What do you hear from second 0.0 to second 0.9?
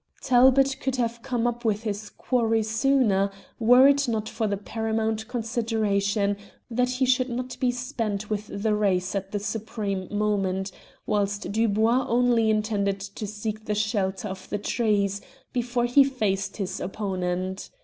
Talbot